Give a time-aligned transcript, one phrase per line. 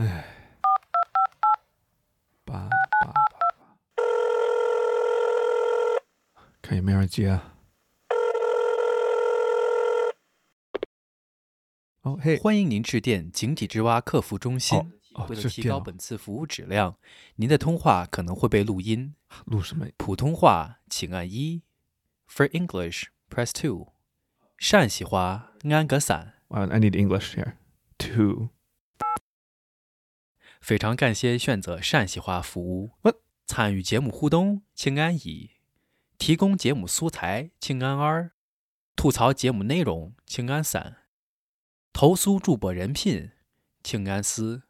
[0.00, 0.24] 唉，
[2.44, 3.12] 八八八
[3.96, 4.02] 八，
[6.60, 7.54] 看有没有人接啊？
[12.02, 14.76] 哦嘿，欢迎您致电井底之蛙客服中心。
[15.14, 16.96] 哦，为了提高本次服务质量，
[17.36, 19.14] 您的通话可能会被录音。
[19.44, 19.86] 录什么？
[19.96, 21.62] 普通话请按一
[22.28, 23.92] ，For English press two，
[24.58, 26.34] 陕西话按个三。
[26.48, 27.52] Uh, I need English here.
[27.96, 28.48] Two.
[30.64, 33.16] 非常感谢选择陕西话服务 What？
[33.44, 35.50] 参与节目互动，请按一；
[36.16, 38.30] 提供节目素材，请按二；
[38.96, 40.94] 吐槽节目内容，请按三；
[41.92, 43.32] 投诉主播人品，
[43.82, 44.62] 请按四。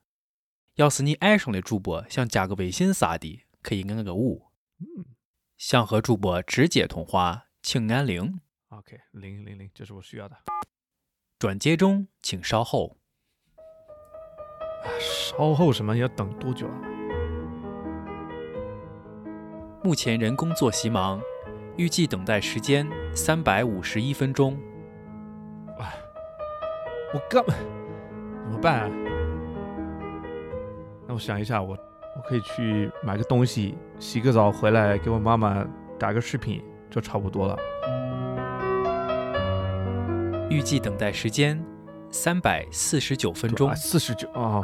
[0.75, 4.49] 要是你爱上了主播，想加个微信啥的，可以按个五。
[5.57, 8.41] 想和主播直接通话，请按零。
[8.71, 10.37] OK，零零零，这是我需要的。
[11.39, 12.99] 转接中，请稍后。
[15.01, 16.75] 稍后什么要等多久啊？
[19.83, 21.21] 目前人工作息忙，
[21.77, 24.59] 预计等待时间三百五十一分钟。
[27.13, 28.91] 我干怎么办啊？
[31.07, 31.79] 那我想一下，我
[32.17, 35.65] 我可以去买个东西，洗个澡回来给我妈妈
[35.99, 37.57] 打个视频，就差不多了。
[40.51, 41.63] 预计等待时间
[42.15, 43.75] 三百四十九分钟。
[43.75, 44.63] 四十九啊。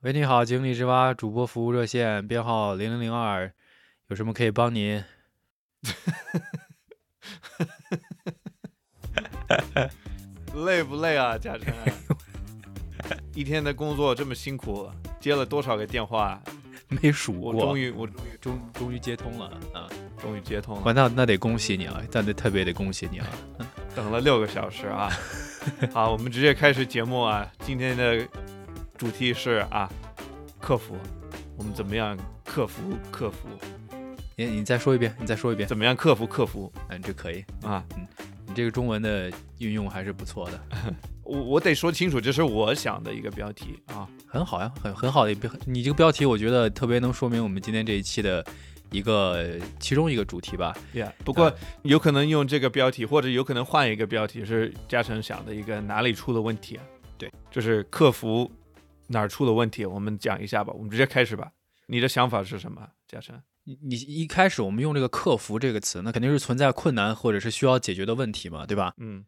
[0.00, 3.52] 喂，你好，井底之蛙主播服务热线编号零零零二，
[4.08, 5.04] 有什么可以帮您？
[10.66, 11.72] 累不累啊，嘉诚？
[13.34, 14.90] 一天的工作这么辛苦，
[15.20, 16.42] 接了多少个电话？
[17.02, 18.38] 没数过，我终于，我终于
[18.72, 19.88] 终于接通了啊！
[20.20, 23.26] 终于接通哇，了，那那得恭喜你啊，那得特别得恭喜你啊！
[23.96, 25.10] 等了六个小时啊！
[25.92, 27.50] 好，我们直接开始节目啊！
[27.60, 28.26] 今天的
[28.96, 29.90] 主题是啊，
[30.60, 30.96] 克服，
[31.56, 33.48] 我们怎么样克服克服？
[34.36, 37.84] 你你再说一遍，你再说一遍，怎么样克服克服嗯，这可以，啊？
[38.46, 40.60] 你这个中文的运用还是不错的，
[41.24, 44.08] 我我得说清楚，这是我想的一个标题啊。
[44.26, 48.44] 很好呀，很很好的一标，你这个标题我觉得特别能说明我们今天这一期的
[48.90, 50.76] 一个其中一个主题吧。
[50.94, 51.52] Yeah，不过
[51.82, 56.84] 有可能用这个标题，或者有可能换一个标题，是嘉诚想的一个哪里出了问题啊？
[57.16, 58.50] 对，就是客服
[59.06, 60.72] 哪儿出了问题，我们讲一下吧。
[60.76, 61.50] 我们直接开始吧。
[61.86, 63.40] 你的想法是什么，嘉诚？
[63.64, 68.92] 你你一开始我们用这个“客服”这个词，那肯定是存在困难或者是需要解决的问题嘛，对吧？
[68.98, 69.24] 嗯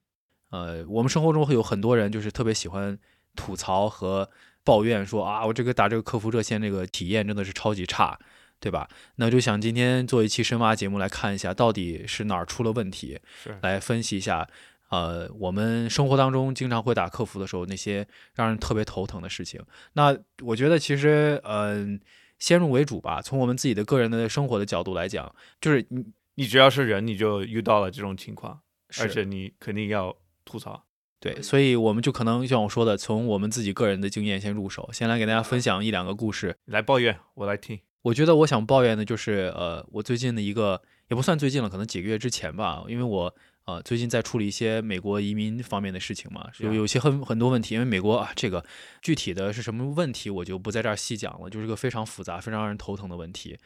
[0.51, 2.99] 呃，我们生活中会有很多人就是特别喜欢
[3.35, 4.29] 吐槽和
[4.65, 8.19] 抱怨说啊，我这个打这个客服热线这个体验真的是超级差，
[8.61, 8.89] 对吧？
[9.17, 14.49] 那就想今天做一期深挖节目来看一下到底是哪儿出了问题，是来分析一下。
[14.89, 19.61] 呃，我们生活当中经常会打客服的时候，那些让人特别头疼的事情。
[19.95, 22.01] 那我觉得其实，嗯、
[22.39, 26.07] 先入为主吧，从我们自己的个人的生活的角度来讲，就是你
[26.37, 28.61] 你只要是人，你就遇到了这种情况，
[29.01, 30.85] 而且你肯定要吐槽。
[31.19, 36.57] 对，所以我们就可能像我说的，从我们自己个人的经验先入手，先来给大家分享一两个故事。
[36.67, 37.81] 来抱怨，我来听。
[38.03, 48.65] 我觉得我想抱怨的就是，呃，我最近的一个也不算最近了，可能几个月之前吧，因为我呃最近在处理一些美国移民方面的事情嘛，有啊有些很很多问题，因为美国啊这个
[49.03, 53.59] 具体的是什么问题，我就不在这儿细讲了，就是个非常复杂、非常让人头疼的问题。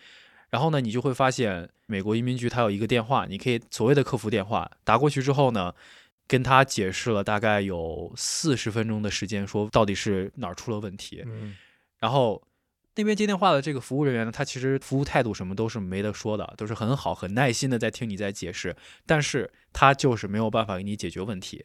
[0.48, 5.74] 然后呢，你就会发现美国移民局它有一个电话，你可以所谓的客服电话打过去之后呢，
[6.30, 11.24] 跟他解释了大概有四十分钟的时间，说到底是哪儿出了问题。
[11.26, 11.56] 嗯
[11.98, 12.40] 然后
[12.94, 21.64] 那边接电话的这个服务人员呢，他其实服务态度什么都是没得说的，都是很好、很耐心的在听你在解释，但是他就是没有办法给你解决问题。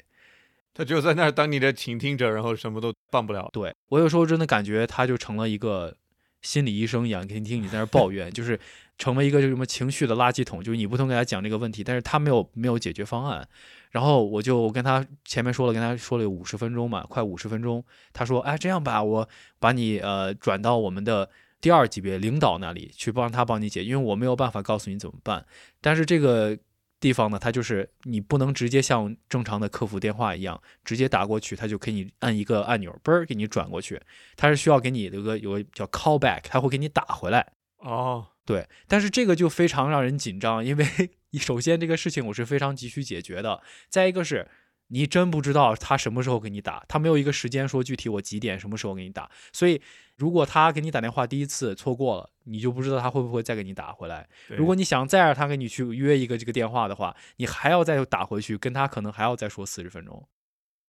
[0.73, 3.47] 他只有在那儿当你的倾听者，然后什么都办不了。
[3.53, 5.95] 对我有时候真的感觉他就成了一个
[6.45, 8.57] 心理医生一样，给你听你在那抱怨， 就是
[8.97, 13.45] 成为一个就什么情绪的垃圾桶，就是你不同给他讲这个问题，但是他没有没有解决方案。
[13.91, 17.83] 然后我就跟他前面说了，跟他说了有五十分钟嘛，快五十分钟。
[18.13, 19.27] 他说：“哎，这样吧，我
[19.57, 21.29] 把你呃转到我们的
[21.61, 25.45] 第二级别领导那里去，帮他帮你解，因为我没有办法告诉你怎么办。
[25.79, 26.57] 但是这个
[26.99, 34.01] 地方呢，它就是你不能直接像正常的客服电话一样直接打过去，它就给你按一个按钮，嘣儿给你转过去。
[34.35, 37.53] 它是需要给你有个有个叫 callback，它会给你打回来。
[37.77, 40.85] 哦，对，但是这个就非常让人紧张，因为
[41.37, 44.47] 首先这个事情我是非常急需解决的，再一个是
[44.87, 49.81] 你真不知道他什么时候给你打，他没有一个时间说具体我几点什么时候给你打，所以
[50.17, 54.27] 如果他给你打电话第一次错过了，你就不知道他会不会再给你打回来。
[54.49, 60.27] 如果你想再让他给你去约一个这个电话的话，你还要再打回去，跟他可能还要再说四十分钟。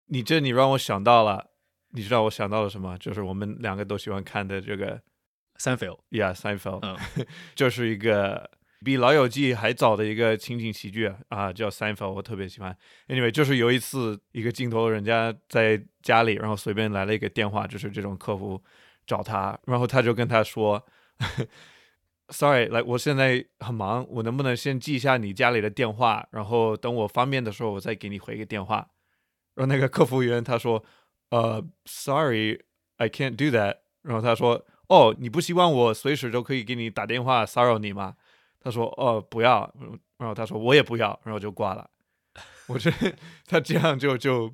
[0.08, 1.52] 你这你让我想到了，
[1.92, 2.98] 你知道我想到了什么？
[2.98, 5.02] 就是我们两个都喜欢看的这个
[5.58, 7.26] 三 fail，Yeah Seinfeld，、嗯
[7.56, 8.50] 这是一个
[8.84, 12.76] 比《老友记》还早的一个情景喜剧啊，叫 Sina 我特别喜欢。
[13.08, 18.62] Anyway，就是有一次一个镜头，人家在家里，然后随便来了一个电话，就是这种客服
[19.08, 20.86] 找他，然后他就跟他说
[22.30, 28.88] ：“Sorry，来，我现在很忙，我能不能先记一下你家里的电话，然后等我方便的时候，我再给你回个电话。”
[29.56, 30.84] 然后那个客服员他说
[31.32, 38.16] ：“呃，Sorry，I can't do that。”然后他说：“哦，你不希望我随时都可以给你打电话骚扰你吗？”
[38.64, 39.72] 他说：“哦，不要。”
[40.18, 41.90] 然后他说：“我也不要。”然后就挂了。
[42.68, 43.14] 我觉得
[43.46, 44.52] 他这样就就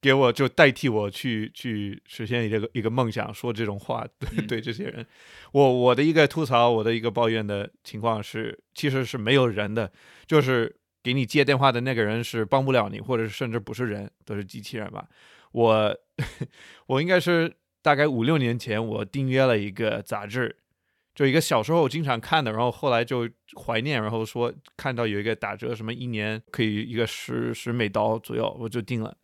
[0.00, 5.04] 给我就代替我去去实现一个一个梦想，说这种话对、嗯对这些人。
[5.52, 9.90] 我我的一个吐槽，我的一个抱怨的情况是，其实是没有人的，
[10.26, 15.08] 就是给你接电话的那个人是帮不了你，或者是甚至不是人，都是机器人吧。
[15.52, 15.96] 我
[16.86, 20.54] 我应该是大概五六年前，我订阅了一个杂志，
[21.18, 23.28] 就一个小时候经常看的，然后后来就
[23.60, 29.16] 怀念，然后说看到有一个打折，什么一年可以一个十十美刀左右，我就定了。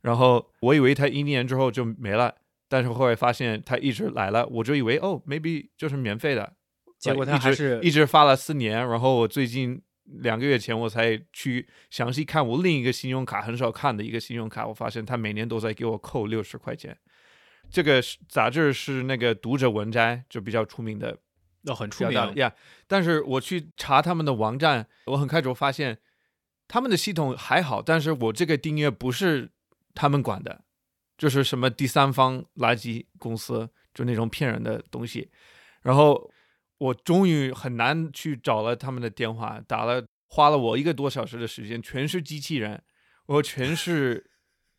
[0.00, 2.34] 然后我以为它一年之后就没了，
[2.68, 6.52] 但是后来发现它一直来了，我就以为哦，maybe 就是免费的，
[6.98, 9.80] 结果呃一直他还是一直发了四年，然后我最近
[10.22, 16.98] 两个月前我才去详细看我另一个信用卡很少看的一个信用卡，我发现他每年都在给我扣六十块钱。
[17.70, 21.16] 这个是杂志是那个读者文摘，就比较出名的，
[21.66, 22.52] 要很出名呀。
[22.88, 25.98] 但是我去查他们的网站，我很开始发现
[26.66, 29.50] 他们的系统还好，但是我这个订阅不是
[29.94, 30.64] 他们管的，
[31.18, 35.30] 就是什么第三方垃圾公司，就那种骗人的东西。
[35.82, 36.30] 然后
[36.78, 42.82] 我终于很难去找了他们的电话，打了，花了我一个多小时的时间，全是机器人，
[43.26, 44.28] 我全是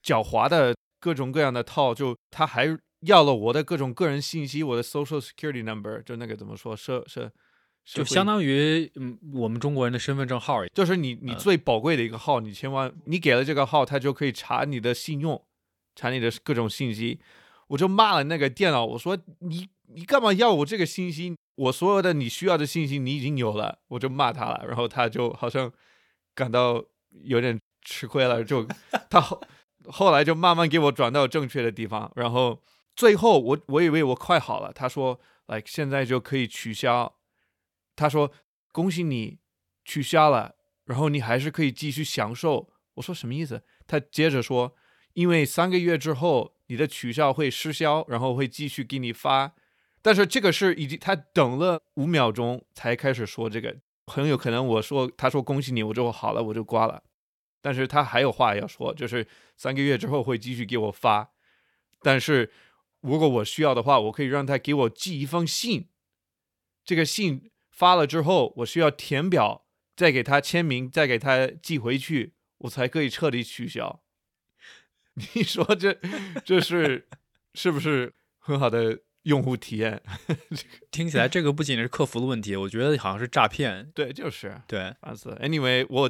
[0.03, 7.31] 狡猾的各种各样的套，就他还要了我的各种个人信息，我的 social security number，就那个怎么说，社社
[7.85, 15.41] 就相当于嗯我们中国人的身份证号儿就是你你嗯最宝贵的一个号，你千万你给了这个号，他就可以查你的信用，
[15.95, 17.19] 查你的各种信息。
[17.67, 21.35] 我就骂了那个电脑，我说你你干嘛要我这个信息？
[21.55, 24.65] 我所有的你需要的信息你已经有了，我就骂他了。
[24.67, 25.71] 然后他就好像
[26.33, 26.83] 感到
[27.23, 28.65] 有点吃亏了，就
[29.09, 29.41] 他后
[29.85, 32.11] 后来就慢慢给我转到正确的地方。
[32.15, 32.61] 然后
[32.97, 37.15] 最后我我以为我快好了，他说，like 现在就可以取消。
[37.95, 38.31] 他说
[38.71, 39.39] 恭喜你
[39.85, 40.55] 取消了，
[40.85, 42.69] 然后你还是可以继续享受。
[42.95, 43.63] 我说什么意思？
[43.85, 44.75] 他接着说，
[45.13, 49.53] 因为三个月之后你的取消会失效，然后会继续给你发。
[50.01, 53.77] 但是这个是已经他等了五秒钟才开始说这个，
[54.07, 57.03] 很有可能我说他说恭喜你，我就好了，我就挂了。
[57.61, 61.31] 但是他还有话要说，就是三个月之后会继续给我发。
[62.01, 62.51] 但是
[63.01, 65.89] 如果我需要的话，我可以让他给我寄一封信。
[66.83, 69.65] 这个信发了之后，我需要填表，
[69.95, 74.01] 再给他签名，再给他寄回去，我才可以彻底取消。
[75.33, 75.97] 你说这
[76.45, 77.07] 这是
[77.53, 80.01] 是不是很好的用户体验？
[80.91, 83.89] 听起来这个不仅是客服的问题，我觉得好像是诈骗。
[83.95, 85.31] 对，就是对，烦死。
[85.41, 86.09] Anyway，我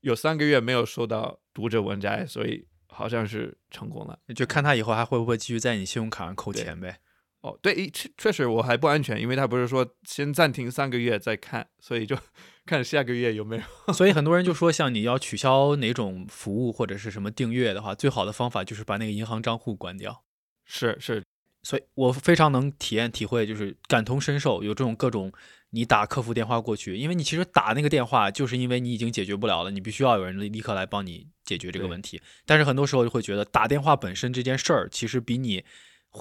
[0.00, 4.18] 有三个月没有收到读者文摘，所以好像是成功了。
[4.34, 6.98] 就看他以后还会不会继续在你信用卡上扣钱呗。
[7.42, 12.16] 哦，对，确确实我还不安全，因为他不是说先暂停三个月再看，所以就
[12.66, 13.92] 看下个月有没有。
[13.92, 20.24] 所以很多人就 说，像你要取消哪种服务或者是什么订阅的话，最好的方法就是把那个银行账户关掉。
[20.64, 21.22] 是是，
[21.62, 25.32] 所以我非常能体验体会，就是感同身受，有这种各种
[25.70, 32.20] 你打客服电话过去，因为你其实打那个电话，就是因为你已经解决不了了，你必须要有人立刻来帮你解决这个问题。
[32.44, 35.64] 但是很多时候就会觉得打电话本身这件事儿，其实比你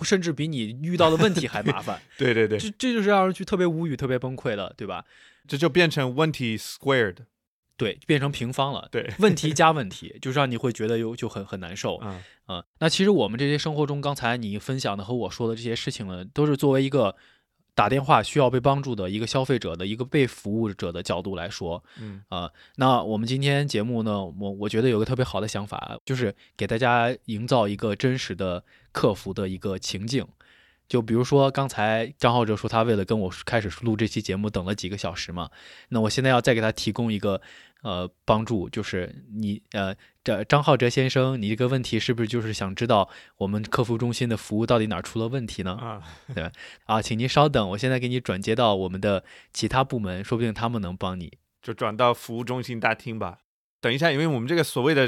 [0.03, 5.03] 甚至比你遇到的问题还麻烦， 对对对，这这就是让人去特别无语、特别崩溃的，对吧？
[5.48, 7.17] 这就变成问题 squared。
[7.77, 12.00] 对，变成平方了，对，问题 加问题，就让你会觉得有就很很难受。
[12.03, 17.17] 嗯，嗯、那其实我们这些生活中，刚才你分享的和我说的这些事情呢，都是作为一个
[17.75, 28.63] 打电话需要被帮助的一个消费者的一个被服务者的角度来说，嗯啊、那我们今天节目呢，我我觉得有个特别好的想法，就是给大家营造一个真实的
[28.94, 30.25] 客服的一个情境。
[30.88, 35.50] 就比如说刚才张浩哲说他为了跟我开始录这期节目等了几个小时嘛，
[35.89, 37.41] 那我现在要再给他提供一个
[37.86, 45.74] 呃帮助，就是你呃这张浩哲先生，你这个问题是不是就是想知道我们客服中心的服务到底哪儿出了问题呢？
[45.75, 46.01] 啊，
[46.34, 46.51] 对
[46.86, 49.24] 啊，请您稍等，我现在给你转接到我们的
[49.54, 51.38] 其他部门，说不定他们能帮你。
[51.62, 53.39] 就转到服务中心大厅吧。
[53.80, 55.08] 等一下，因为我们这个所谓的，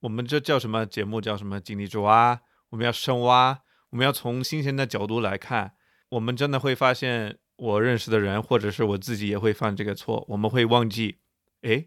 [0.00, 1.20] 我们这叫什么节目？
[1.20, 2.40] 叫什么井底之蛙？
[2.70, 3.60] 我们要深挖，
[3.90, 5.74] 我们要从新鲜的角度来看。
[6.08, 10.24] 我们真的会发现，我认识的人，或者是我自己也会犯这个错。
[10.28, 11.18] 我们会忘记，
[11.62, 11.86] 哎，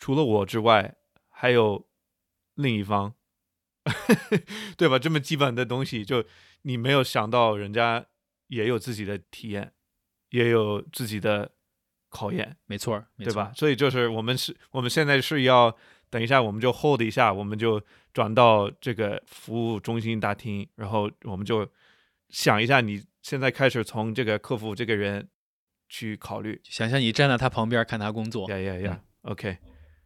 [0.00, 0.96] 除了我之外，
[1.28, 1.86] 还有
[2.54, 3.14] 另一方，
[4.76, 4.98] 对吧？
[4.98, 6.24] 这么基本的东西，就
[6.62, 8.06] 你没有想到，人家
[8.48, 9.72] 也有自己的体验，
[10.30, 11.52] 也有自己的
[12.08, 12.56] 考验。
[12.66, 13.52] 没错儿，没错对吧？？
[13.54, 15.76] 所以就是我们是，我们现在是要
[16.08, 17.80] 等一下，我们就 hold 一下，我们就
[18.12, 21.70] 转到这个服务中心大厅，然后我们就
[22.30, 25.28] 想一下，你现在开始从这个客服这个人
[25.88, 29.58] 去考虑，想象你站在他旁边看他工作，呀呀呀，OK，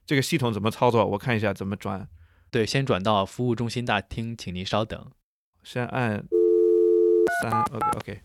[0.06, 1.04] 这个系统怎么操作？
[1.04, 2.08] 我看一下怎么转，
[2.50, 5.10] 对，先转到服务中心大厅，请您稍等。
[5.62, 6.24] 先按
[7.42, 7.62] 三
[7.96, 8.20] ，OK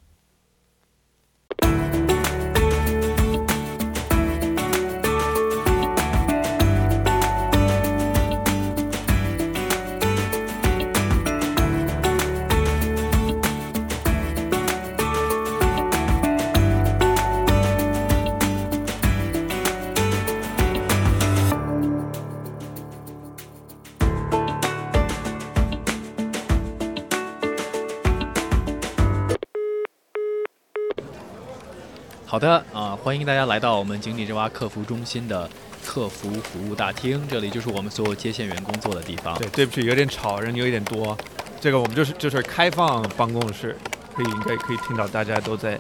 [32.29, 35.50] 好的啊、欢迎大家来到我们井底之蛙客服中心的
[35.83, 39.36] 客服服务大厅，这里就是我们所有接线员工作的地方。
[39.39, 41.17] 对，对不起，有点吵，人有一点多。
[41.59, 43.75] 这个我们就是就是开放办公室，
[44.13, 45.79] 可以应该可以听到大家都在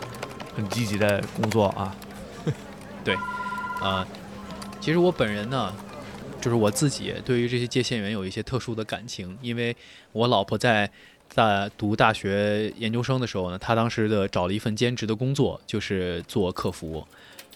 [0.55, 1.95] 很积极的工作啊。
[3.79, 4.03] 呃，
[4.81, 5.71] 其实我本人呢，
[6.41, 9.77] 就是我自己对于这些接线员有一些特殊的感情，因为
[10.13, 10.89] 我老婆在
[11.29, 17.07] 在读大学研究生的时候呢，他当时的找了一份兼职的工作，就是做客服，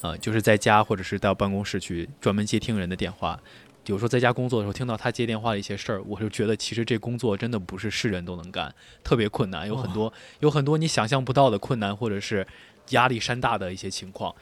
[0.01, 3.39] 呃，就是在家或者是到办公室去专门接听人的电话。
[3.87, 12.47] 有时候在家工作的时候，听到他接电话的一些事儿，我就觉得其实这工作真的不是是人都能干，特别困难，有很多有很多你想象不到的困难，或者是
[12.91, 14.33] 压力山大的一些情况。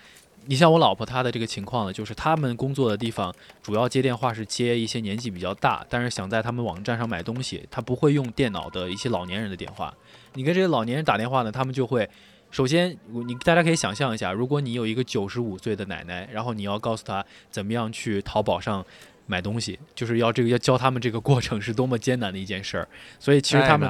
[0.46, 9.94] 你像我老婆她的这个情况呢，就是他们工作的地方主要接电话是接一些年纪比较大，但是想在他们网站上买东西，他不会用电脑的一些老年人的电话。
[10.34, 12.10] 你跟这些老年人打电话呢，他们就会。
[12.50, 18.86] 首先，你大家可以想象一下，如果你有一个九十五岁的奶奶，然后你要告诉她怎么样去淘宝上
[19.32, 22.86] 买东西，就是要这个要教他们这个过程是多么艰难的一件事儿。
[23.18, 23.90] 所以其实他们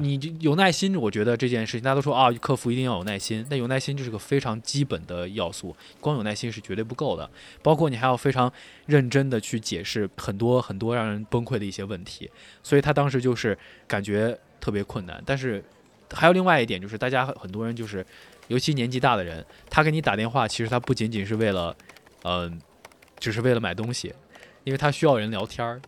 [0.00, 7.28] 你就有耐心，我觉得这件事情，大家都说啊，客服一定要有耐心，但有耐心就是个非常基本的要素，光有耐心是绝对不够的。
[7.62, 8.50] 包括你还要非常
[8.86, 12.30] 认真的去解释很多很多让人崩溃的一些问题，
[12.62, 15.22] 所以他当时就是感觉特别困难。
[15.26, 15.62] 但是
[16.14, 18.04] 还有另外一点，就是大家很很多人就是，
[18.46, 21.76] 尤其年纪大的人，他给你打电话，其实他不仅仅是为了，
[22.24, 22.58] 嗯、
[23.18, 24.14] 只是为了买东西，
[24.68, 25.80] 因为他需要人聊天儿。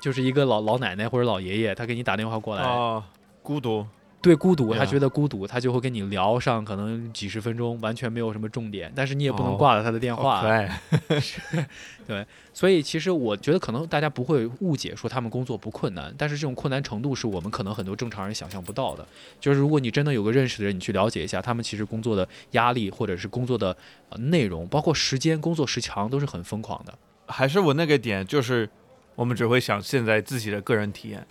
[0.00, 3.04] 就是一个老老奶奶或者老爷爷，他给你打电话过来，啊，
[3.40, 3.86] 孤独，
[4.20, 10.38] 对孤独，他觉得孤独，他就会跟你聊上可能几十分钟，完全没有什么重点，但是你也不能哦挂了他的电话。
[10.38, 19.06] 好可爱， 所以其实我觉得可能大家不会误解说他们工作不困难，但是这种困难程度是我们可能很多正常人想象不到的。
[19.38, 23.76] 就是如果你真的有个认识的人，你去了解一下，他们其实工作的压力或者是工作的
[24.08, 26.92] 呃内容，包括时间、工作时长都是很疯狂的。
[27.26, 28.68] 还是我那个点，就是
[29.14, 31.26] 我们只会想现在自己的个人体验，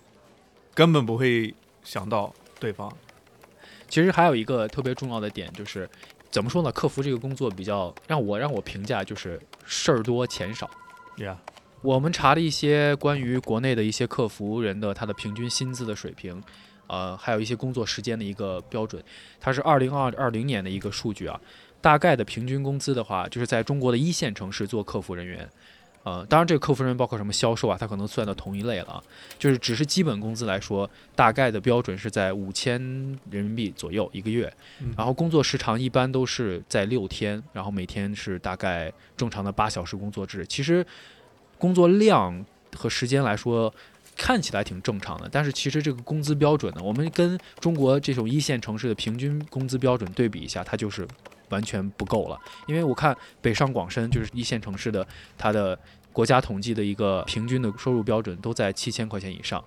[0.74, 2.92] 根本不会想到对方。
[3.88, 5.88] 其实还有一个特别重要的点就是。
[6.32, 6.72] 怎么说呢？
[6.72, 10.70] 客服这个工作比较让我让我评价就是事儿多钱少。
[11.16, 11.36] 呀，
[11.82, 16.42] 我们查了一些关于国内的一些客服人的他的平均薪资的水平，
[16.86, 19.04] 呃，还有一些工作时间的一个标准，
[19.38, 21.38] 它是二零二二零年的一个数据啊。
[21.82, 25.46] 大概的平均工资的话，就是在中国的一线城市做客服人员，
[26.04, 29.02] 呃，当然这个客服人员包括什么销售啊，他可能算到同一类了啊。
[29.38, 32.80] 就是只是基本工资来说，大概的标准是在五千
[33.30, 40.44] 人民币左右一个月，嗯然后工作时长一般都是在六天，然后每天是大概正常的八小时工作制。
[40.46, 40.84] 其实
[41.58, 42.44] 工作量
[42.76, 43.72] 和时间来说，
[44.16, 51.06] 看起来挺正常的，但是其实这个工资标准呢，我们跟中国这种一线城市的平均工资标准对比一下，它就是
[51.52, 52.36] 完全不够了。
[52.66, 55.06] 因为我看北上广深就是一线城市的，
[55.38, 55.78] 它的
[56.12, 59.62] 国家统计的一个平均的收入标准都在七千块钱以上。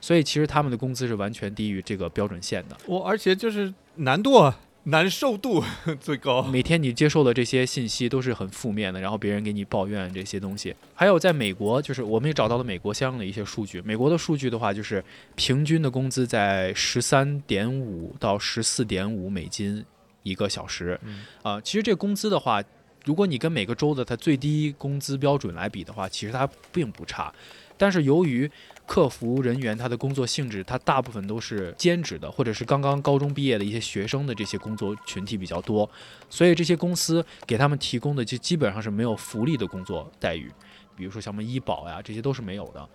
[0.00, 2.76] 所以其实他们的工资是完全低于这个标准线的。
[2.86, 5.62] 我而且就是难度啊难受度
[6.00, 6.40] 最高。
[6.44, 10.74] 每天你接受的这些信息都是很负面的，然后别人给你抱怨这些东西。
[10.94, 13.82] 还有在美国，就是我们也找到了美国相应的一些数据。
[13.82, 15.04] 美国的数据的话，就是
[15.34, 19.84] 平均的工资在十三点五到十四点五美金
[20.22, 20.98] 一个小时。
[21.02, 22.62] 嗯啊、其实这工资的话，
[23.04, 27.32] 如果你跟每个州的它最低工资标准来比的话，其实它并不差。
[27.76, 28.50] 但是由于
[28.84, 35.88] 客服人员他的工作性质，他大部分都是兼职的，或者是刚刚高中毕业的一些学生的这些工作群体比较多，
[36.28, 40.52] 所以这些公司给他们提供的就基本上是没有福利的工作待遇，
[40.94, 42.86] 比如说像什么医保呀，这些都是没有的。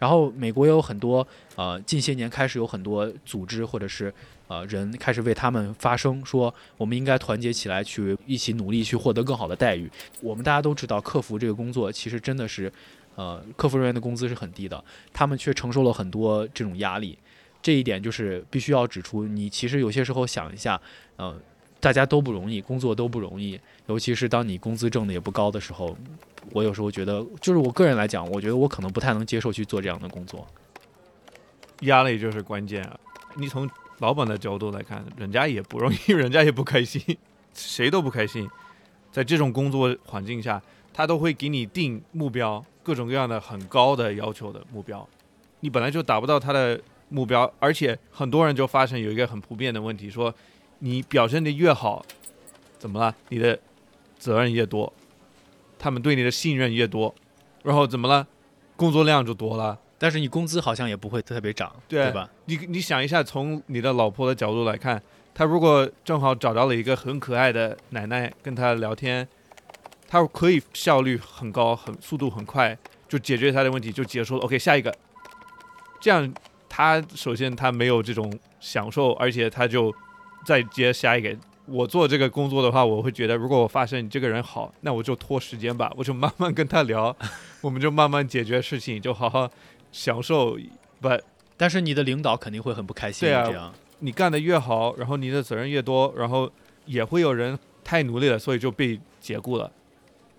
[0.00, 1.24] 然后美国也有很多
[1.54, 4.12] 呃，近些年开始有很多组织或者是
[4.52, 9.90] 呃人开始为他们发声，说我们应该团结起来去一起努力去获得更好的待遇。
[10.20, 12.70] 我们大家都知道，客服这个工作其实真的是，
[13.14, 17.18] 呃，客服人员的工资是很低的，他们却承受了很多这种压力。
[17.62, 20.78] 这一点就是必须要指出，你其实有些时候想一下，
[21.16, 21.34] 呃，
[21.80, 25.96] 大家都不容易，工作都不容易，尤其是当你工资挣的也不高的时候，
[26.50, 30.46] 我有时候觉得，就是我个人来讲，我觉得我可能不太能接受去做这样的工作。
[31.82, 32.98] 压力就是关键啊！
[33.34, 33.68] 你从
[34.02, 37.00] 老板的角度来看，人家也不容易， 人家也不开心，
[37.54, 38.50] 谁都不开心。
[39.12, 40.60] 在这种工作环境下，
[40.92, 45.08] 他都会给你定目标，各种各样的很高的要求的目标，
[45.60, 46.80] 你本来就达不到他的
[47.10, 50.34] 目标，而且很多人就发生有一个很普遍的问题，说
[50.80, 52.04] 你表现的越好，
[52.80, 53.14] 怎么了？
[53.28, 53.56] 你的
[54.18, 54.92] 责任越多，
[55.78, 57.14] 他们对你的信任越多，
[57.62, 58.26] 然后怎么了？
[58.74, 59.78] 工作量就多了。
[60.02, 62.28] 但是你工资好像也不会特别涨，对吧？
[62.46, 65.00] 你你想一下，从你的老婆的角度来看，
[65.32, 69.28] 她如果正好找到了一个很可爱的奶奶跟她聊天，
[70.08, 72.76] 她可以效率很高，很速度很快，
[73.08, 74.42] 就解决她的问题，就结束了。
[74.42, 74.92] OK，下一个。
[76.00, 76.34] 这样，
[76.68, 79.94] 她首先她没有这种享受，而且她就
[80.44, 81.32] 再接下一个。
[81.66, 87.16] 我做这个工作的话，我会觉得，如果我发现你这个人好，那我就拖时间吧，我就慢慢跟他聊，
[87.60, 89.48] 我们就慢慢解决事情，就好好
[89.92, 90.58] 享受。
[91.00, 91.08] 不，
[91.56, 93.72] 但是你的领导肯定会很不开心，对啊这样。
[94.00, 96.50] 你干得越好，然后你的责任越多，然后
[96.86, 99.70] 也会有人太努力了，所以就被解雇了，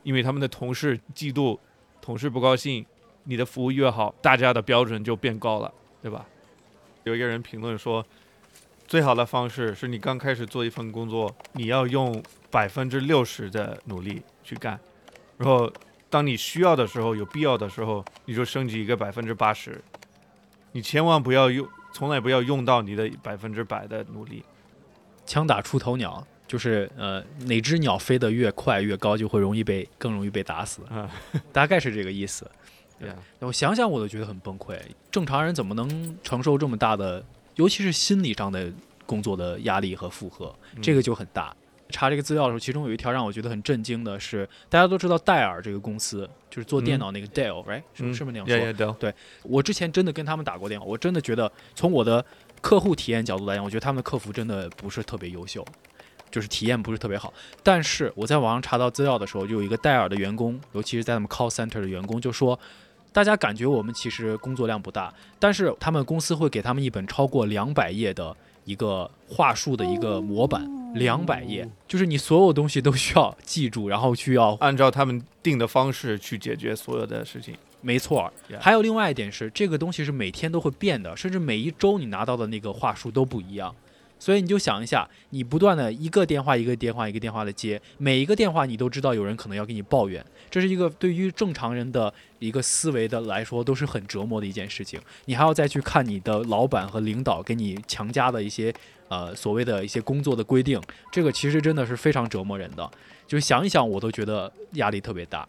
[0.04, 1.58] 因为他们的同事嫉妒，
[2.02, 2.86] 同事不高兴，
[3.24, 6.26] 你的服务越好，大家的标准就变高了，对吧？
[7.06, 8.06] 有一个人评论说，
[8.86, 14.78] 最好的方式是你刚开始做一份工作，你要用百分之六十的努力去干，
[15.38, 15.72] 然后
[16.14, 19.84] 当你需要的时候，有必要的时候，你就升级一个百分之八十，
[20.72, 21.68] 你千万不要用。
[21.92, 24.44] 从来不要用到你的百分之百的努力。
[25.26, 31.10] 枪打出头鸟，就是呃哪只鸟飞得越快越高，就会容易被更容易被打死，啊
[31.52, 32.50] 大概是这个意思。
[33.00, 34.80] 对我想想我都觉得很崩溃。
[35.10, 38.72] 正常人怎么能承受这么大的，尤其是心理上的
[39.08, 40.54] 工作的压力和负荷？
[40.80, 41.56] 这个就很大。
[41.94, 52.26] 查这个资料的时候，其中有一条让我觉得很震惊的是，大家都知道戴尔这个公司，就是做电脑那个 Dell，right？、是嗯是不是那样说？Yeah, yeah, Dell 我之前真的跟他们打过电话，我真的觉得从我的
[52.60, 55.64] 客户体验角度来讲，我觉得他们的客服真的不是特别优秀，
[56.30, 57.34] 就是体验不是特别好。
[57.62, 62.60] 但是我在网上查到资料的时候，就有一个戴尔的员工，尤其是在他们 call center 的员工就说。
[63.12, 77.56] 大家感觉我们其实工作量不大，但是他们公司会给他们一本超过两百页的一个话术的一个模板，两百页，就是你所有东西都需要记住，然后需要按照他们定的方式去解决所有的事情。
[77.82, 83.76] 没错还有另外一点是，这个东西是每天都会变的，甚至每一周你拿到的那个话术都不一样。
[84.24, 94.98] 所以你就想一下，你不断的一个电话一个电话一个电话的接，每一个电话你都知道有人可能要给你抱怨，这是一个对于正常人的一个思维的来说都是很折磨的一件事情。
[95.26, 98.74] 你还要再去看你的老板和领导给你强加的一些
[99.10, 100.80] 呃所谓的一些工作的规定，
[101.12, 102.90] 这个其实真的是非常折磨人的。
[103.28, 105.46] 就是想一想，我都觉得压力特别大。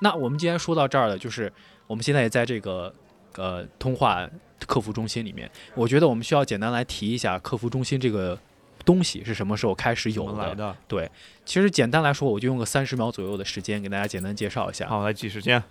[0.00, 1.52] 那我们今天说到这儿了，就是
[1.86, 2.92] 我们现在也在这个
[3.36, 4.28] 呃通话
[4.66, 8.38] 客服中心里面，我觉得我们需要简单来提一下客服中心这个
[8.84, 10.74] 东西是什么时候开始有来的？
[10.86, 11.10] 对，
[11.44, 14.88] 其实简单来说，我就用个三十秒左右的时间给大家简单介绍一下。
[14.88, 15.62] 好，来计时间。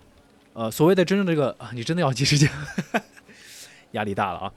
[0.54, 2.50] 呃，所谓的真正这个，啊 你真的要记时间，
[3.92, 4.52] 压力大了啊。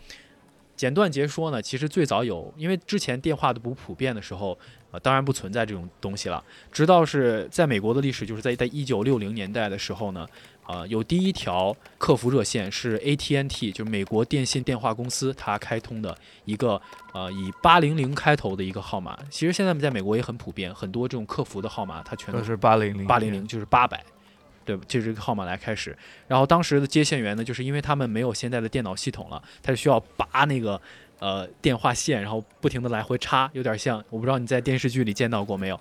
[0.76, 4.58] 简短截说呢，其实最早有，因为之前电话都不普遍的时候，
[4.91, 6.43] 呃，当然不存在这种东西了。
[6.71, 10.27] 直到是在美国的历史，就是在在一九六零年代的时候呢，
[10.63, 16.82] 啊，有第一条客服热线是 AT&T，就是美国电信电话公司它开通的一个
[17.13, 19.17] 呃以八零零开头的一个号码。
[19.30, 24.04] 其实现在在美国也很普遍，很多这种客服的号码它全都都是八零零八零零，就是八百。
[24.63, 25.97] 对，就这个号码来开始。
[26.27, 30.80] 然后当时的接线员呢，就是因为他们没有现在的电脑系统了，他就需要拔那个
[31.22, 35.80] 呃电话线，然后不停的来回插，有点像我不知道你在电视剧里见到过没有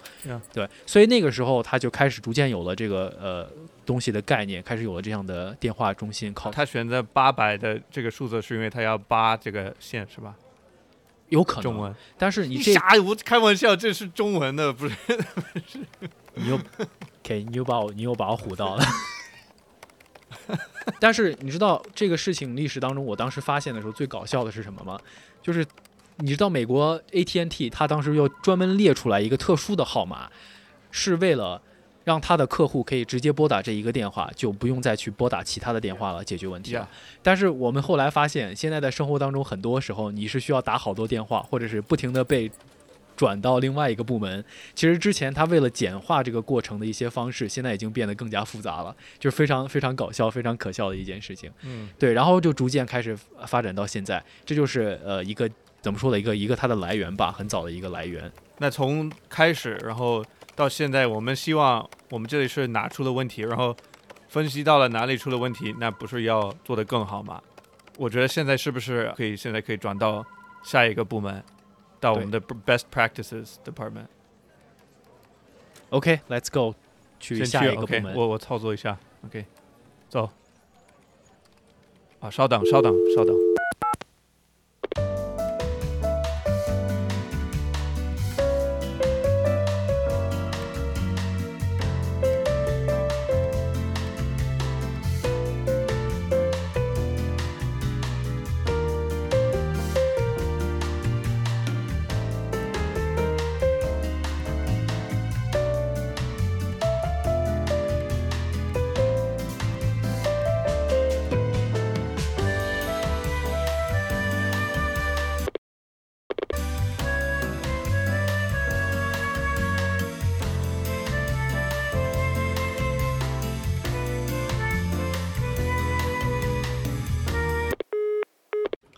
[0.53, 3.51] 对，所以那个时候他就开始逐渐有了这个呃
[3.87, 10.35] 东西的概念，开始有了这样的电话中心 call，他选择八百的这个数字是因为他要扒这个线是吧？
[11.31, 11.95] 有可能中文。
[12.19, 14.95] 但是你这瞎，我开玩笑，这是中文的，不是？
[16.35, 16.59] 你又
[17.25, 18.85] OK，你又把我你又把我唬到了。
[20.99, 24.99] 但是你知道这个事情历史当中，我当时发现的时候最搞笑的是什么吗？
[25.43, 25.67] 就是
[26.17, 30.31] 你知道美国 AT&T 它当时又专门列出来一个特殊的号码，
[30.91, 31.61] 是为了
[32.03, 36.77] 让他的客户可以直接拨打这一个电话，就不用再去拨打其他的电话了，解决问题
[37.23, 42.51] 但是我们后来发现，现在在生活当中，很多时候你是需要打好多电话，或者是不停的被
[43.21, 44.43] 转到另外一个部门。
[44.75, 51.53] 其实之前他为了简化这个过程的一些方式，现在已经变得更加复杂了，就是非常非常搞笑、非常可笑的一件事情。
[51.61, 53.15] 嗯，对，然后就逐渐开始
[53.47, 55.47] 发展到现在，这就是呃一个
[55.83, 58.33] 怎么说的一个一个它的来源吧，很早的一个来源。
[58.57, 60.25] 那从开始，然后
[60.57, 63.77] 到现在，我们希望我们这里是哪出了问题，然后
[64.31, 67.39] 分析到了哪里出了问题，那不是要做得更好吗？
[67.99, 70.25] 我觉得现在是不是可以现在可以转到
[70.63, 71.43] 下一个部门，
[72.00, 74.08] 到我们的 best practices department。
[75.90, 76.76] OK，Let's、go，
[77.20, 78.16] 去先下去，OK，一个部门。
[78.16, 79.46] 我我操作一下，OK，
[80.10, 80.30] 走。
[82.20, 83.49] 啊，稍等，稍等，稍等。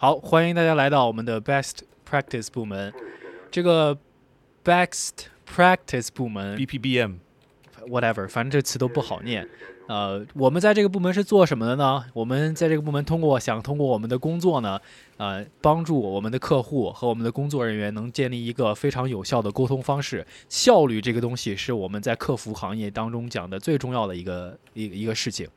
[0.02, 2.92] 好，欢迎大家来到我们的 Best Practice 部门。
[3.52, 3.96] 这个
[4.64, 9.48] Best Practice 部门 BPBM，whatever，反正这词都不好念。
[9.86, 12.04] 呃，我们在这个部门是做什么的呢？
[12.14, 14.80] 我们在这个部门通过想通过我们的工作呢，
[15.18, 20.26] 呃，帮助我们的客户和我们的工作人员能建立一个非常有效的沟通方式。
[20.48, 25.48] 效率这个东西是我们在客服行业当中讲的最重要的一个一个一个事情。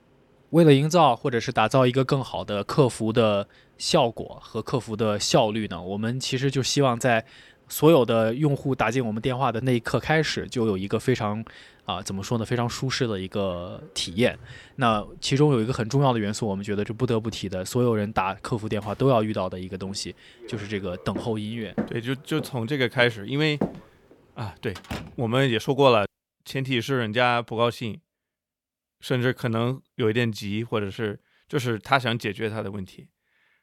[0.55, 3.45] 为了营造或者是打造一个更好的客服的
[3.77, 7.25] 效果和客服的效率呢，我们其实就希望在
[7.67, 11.43] 所有的用户打进我们电话的那一刻开始，就有一个非常
[11.83, 14.39] 啊、怎么说呢，非常舒适的一个体验。
[14.77, 20.15] 那其中有一个很重要的元素，我们觉得这不得不提的，所有人打客服电话都要遇到的一个东西，
[20.47, 21.75] 就是这个等候音乐。
[21.85, 23.59] 对，就就从这个开始，因为
[24.35, 24.73] 啊，对，
[25.17, 26.07] 我们也说过了，
[26.45, 27.99] 前提是人家不高兴，
[29.05, 33.07] 甚至可能有一点急，或者是就是他想解决他的问题，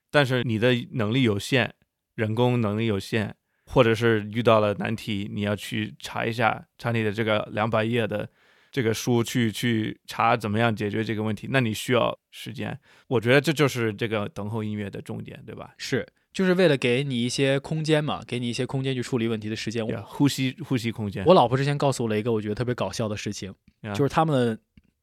[0.08, 1.74] 但是你的能力有限，
[2.14, 3.34] 人工能力有限，
[3.66, 8.30] 或者是遇到了难题，你要去查一下，查你的这个两百页的
[8.70, 12.78] 这个书去去查怎么样解决这个问题，那你需要时间。
[13.08, 15.74] 我觉得这就是这个等候音乐的重点，对吧？
[15.76, 19.84] 是，就是为了给你一些空间嘛，给你一些空间去处理问题的时间。
[19.84, 21.24] 我 Yeah，呼吸呼吸空间。
[21.24, 23.52] 我老婆之前告诉我了一个我觉得特别搞笑的事情
[23.92, 24.56] 就是他们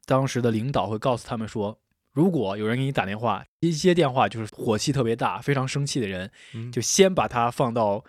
[0.09, 1.79] 当时的领导会告诉他们说，
[2.11, 8.03] 如果有人给你打电话，一接电话就是火气特别大、非常生气的人，嗯就先把他放到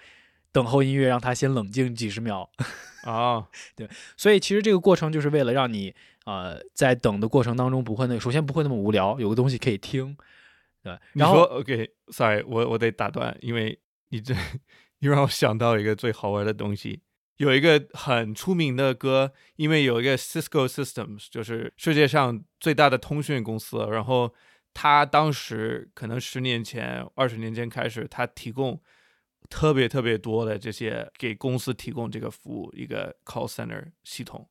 [0.50, 2.50] 等候音乐，让他先冷静几十秒。
[3.04, 10.16] 啊， 对所以其实这个过程就是为了让你呃在等的过程当中不会那首先不会那么无聊，有个东西可以听，
[10.82, 10.98] 对。
[11.12, 14.34] 然后你说 OK，sorry，、我我得打断，因为你这
[15.00, 17.00] 你让我想到一个最好玩的东西，
[17.40, 24.34] 有一个很出名的歌，因为有一个 Cisco Systems，就是世界上最大的通讯公司，然后
[24.74, 28.78] 他当时可能十年前、二十年前开始，他提供
[29.48, 34.46] 特别特别多的这些给公司提供这个服务一个 call center 系统，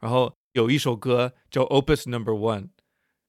[0.00, 2.70] 然后有一首歌叫 Opus Number One，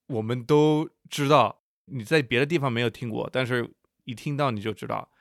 [0.08, 5.12] 我们都知道你在别的地方没有听过，但是一听到你就知道。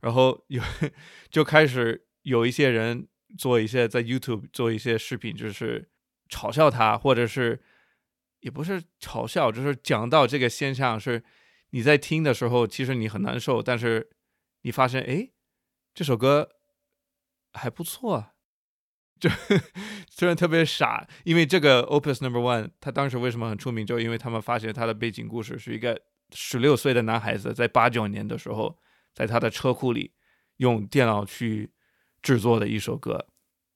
[0.00, 0.62] 然后有
[1.28, 5.88] 就开始有一些人做一些在 YouTube 做一些视频，就是
[6.28, 7.62] 嘲笑他，或者是
[8.40, 11.22] 也不是嘲笑，就是讲到这个现象是
[11.70, 14.10] 你在听的时候，其实你很难受，但是
[14.62, 15.30] 你发现哎
[15.94, 16.50] 这首歌
[17.52, 18.32] 还不错，
[19.18, 19.30] 就
[20.10, 26.00] 虽然特别傻，因为这个 Opus Number One，他当时为什么很出名，就因为他们发现他的背景故事是一个
[26.32, 28.78] 十六岁的男孩子在八九年的时候，
[29.14, 30.12] 在他的车库里
[30.58, 31.72] 用电脑去
[32.26, 33.28] 制作的一首歌。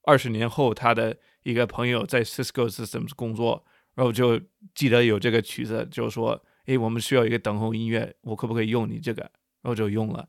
[0.02, 4.40] 二十年后，他的一个朋友在 Cisco Systems 工作，然后就
[4.74, 9.22] 记得有这个曲子，就说：“诶，我们需要一个等候音乐，我可不可以用你这个？”
[9.62, 10.28] 然后就用了。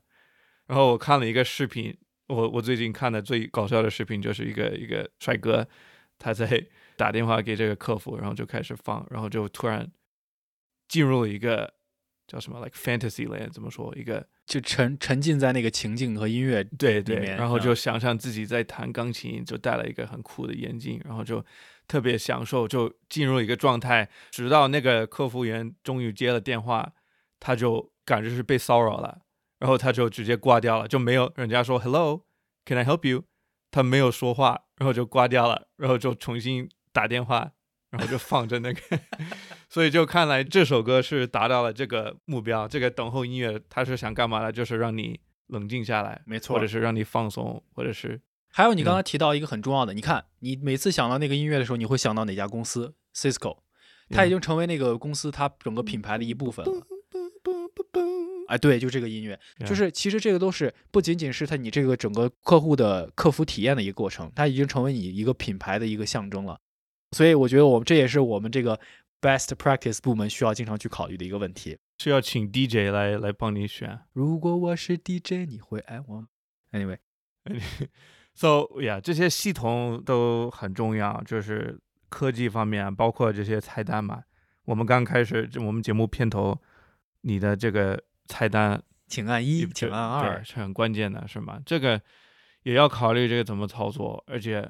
[0.66, 5.66] 然后我看了一个视频，我我最近看的最搞笑的视频就是一个一个帅哥。
[6.16, 6.64] 他在
[6.96, 9.90] 打电话给这个客服，然后就开始放，然后就突然
[10.86, 11.74] 进入了一个
[12.32, 13.94] 叫什么 like fantasy land，怎么说？
[13.94, 21.44] 一个就沉沉浸在那个情境和音乐对对，然后就嗯想象自己在弹钢琴，就戴了一个很酷的眼镜，然后就
[21.86, 24.08] 特别享受，就进入一个状态。
[24.30, 26.90] 直到那个客服员终于接了电话，
[27.38, 29.20] 他就感觉是被骚扰了，
[29.58, 33.24] 然后他就直接挂掉了，就没有人家说 “Hello，Can I help you”，
[33.70, 37.52] 他没有说话，然后就挂掉了，然后就重新打电话，
[37.92, 38.80] 然后就放着那个，
[39.68, 42.66] 所以就看来这首歌是达到了这个目标。
[42.66, 44.50] 这个等候音乐，它是想干嘛呢？
[44.50, 48.18] 就是让你冷静下来，没错或者是让你放松，或者是
[48.50, 53.58] 还有你刚才提到一个很重要的，你看你每次想到那个音乐的时候，你会想到哪家公司？Cisco，
[54.08, 56.72] 它已经成为那个公司它整个品牌的一部分了。
[58.48, 66.58] 哎，对，就这个音乐，就是其实这个都是不仅仅是它你这个整个客户的客服体验的一个过程，它已经成为你一个品牌的一个象征了。
[67.12, 68.78] 所以我觉得我们这也是我们这个
[69.20, 71.78] best practice 部门需要经常去考虑的一个问题。
[71.98, 74.00] 是要请 DJ 来来帮你选。
[74.12, 76.26] 如果我是 DJ，你会爱我吗
[76.72, 78.48] ？Anyway，So
[78.82, 84.24] yeah，这些系统都很重要，就是科技方面，包括这些菜单嘛。
[84.64, 86.60] 我们刚开始，我们节目片头，
[87.20, 91.60] 你的这个菜单请按一，请按二，，是很关键的，是吗？
[91.64, 92.00] 这个
[92.62, 94.68] 也要考虑这个怎么操作，而且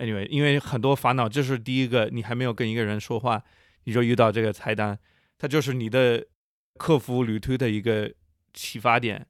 [0.00, 3.40] ，anyway，因为很多烦恼，这是第一个，你还没有跟一个人说话，
[3.84, 4.98] 你就遇到这个菜单，
[5.38, 6.26] 它就是你的
[6.78, 8.12] 客服旅途的一个
[8.52, 9.26] 启发点。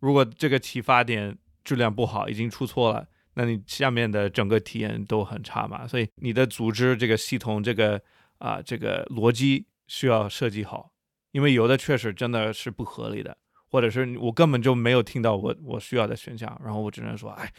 [0.00, 5.86] 如果这个启发点质量不好，已经出错了，那你下面的整个体验都很差嘛。
[5.86, 8.02] 所以你的组织这个系统，这个
[8.38, 10.92] 啊、这个逻辑需要设计好，
[11.32, 13.38] 因为有的确实真的是不合理的。
[13.70, 17.52] 或者是我根本就没有听到我我需要的选项，然后我只能说，哎，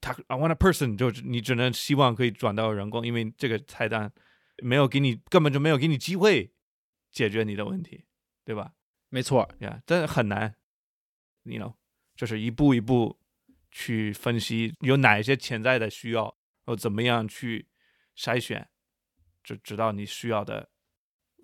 [0.00, 4.12] 他 I want a person，就是你只能希望可以转到人工，因为这个菜单
[4.62, 6.52] 没有给你根本就没有给你机会
[7.10, 8.04] 解决你的问题，
[8.44, 8.72] 对吧？
[9.08, 10.54] 没错，呀、真的很难
[11.44, 11.74] ，you know，
[12.16, 13.18] 就是一步一步
[13.70, 17.68] 去分析有哪一些潜在的需要，然后怎么样去
[18.16, 18.68] 筛选，
[19.42, 20.70] 直直到你需要的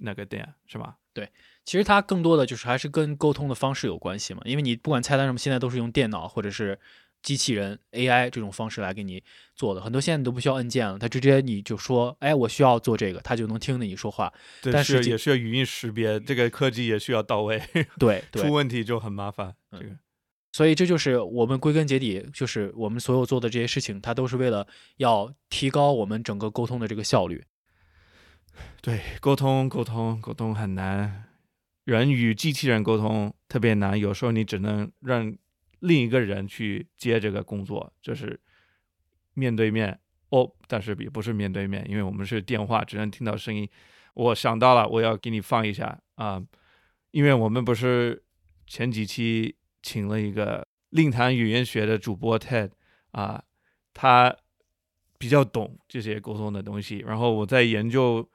[0.01, 0.99] 那个点，是吧？
[1.15, 1.33] 对
[1.65, 6.79] 其实它更多的就是还是跟沟通的方式有关系嘛，因为你不管菜单什么现在都是用电脑或者是
[7.25, 9.21] 机器人 AI 这种方式来给你
[9.57, 14.33] 做的，很多现在你都不需要按键了，它直接你就说，哎，我需要做这个，它就能听着你说话。
[14.63, 17.61] 对，但是是也需要语音识别，这个科技也需要到位，
[17.99, 19.57] 对对出，问题就很麻烦。
[19.73, 19.97] 嗯这个
[20.53, 27.43] 所以这就是我们归根结底，就是我们所有做的这些事情，它都是为了要提高我们整个沟通的这个效率。
[28.81, 31.25] 对，沟通沟通沟通很难，
[31.85, 35.35] 人与机器人沟通特别难，有时候你只能让
[35.85, 38.41] 另一个人去接这个工作，就是
[39.35, 43.69] 面对面哦，但是也不是面对面，因为我们是电话，只能听到声音。
[44.15, 46.43] 我想到了，我要给你放一下啊、
[47.11, 48.25] 因为我们不是
[48.67, 52.71] 前几期请了一个令谈语言学的主播 Ted
[53.11, 53.45] 啊、
[53.93, 54.35] 他
[55.19, 58.27] 比较懂这些沟通的东西，然后我在研究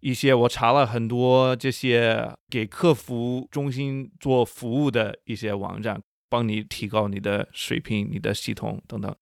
[0.00, 9.14] 一些，我查了很多这些给客服中心做服务的一些网站，帮你提高你的水平、你的系统等等，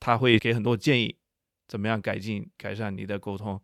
[0.00, 1.16] 他会给很多建议，
[1.68, 3.62] 怎么样改进、改善你的沟通。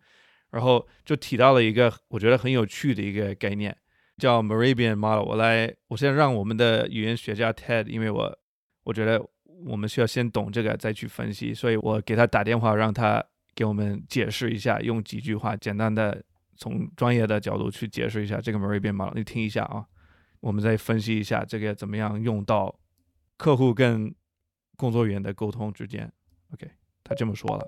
[0.52, 3.76] 然后就提到了一个我觉得很有趣的一个概念，
[4.18, 5.24] 叫 Morabian Model。
[5.24, 8.38] 我来，我先让我们的语言学家 Ted，因为我
[8.84, 9.20] 我觉得
[9.66, 13.20] 我们需要先懂这个再去分析，所以我给他打电话，让他
[13.56, 16.22] 给我们解释一下，用几句话简单的
[16.56, 19.14] 从专业的角度去解释一下这个 Morabian Model。
[19.16, 19.84] 你听一下啊，
[20.40, 22.78] 我们再分析一下这个怎么样用到
[23.42, 24.14] 客户跟
[24.76, 26.12] 工作员的沟通之间。
[26.52, 26.70] OK，
[27.02, 27.66] 他这么说了。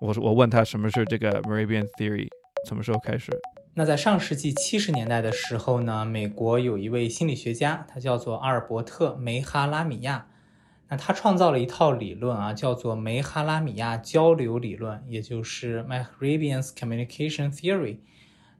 [0.00, 2.26] 我说我问他什么是这个 Morabian Theory，
[2.66, 3.30] 什么时候开始？
[3.74, 10.26] 那在上世纪七十年代的时候呢，美国有一位心理学家，他叫做阿尔伯特·梅哈拉米亚。
[10.88, 17.98] 那他创造了一套理论啊，叫做梅哈拉米亚交流理论，也就是 Mehrabian's Communication Theory。